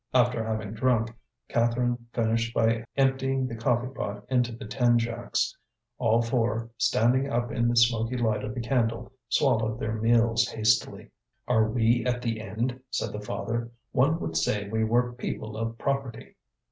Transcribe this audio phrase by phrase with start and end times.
[0.15, 1.11] After having drunk,
[1.47, 5.55] Catherine finished by emptying the coffee pot into the tin jacks.
[5.99, 11.11] All four, standing up in the smoky light of the candle, swallowed their meals hastily.
[11.47, 15.77] "Are we at the end?" said the father; "one would say we were people of
[15.77, 16.35] property."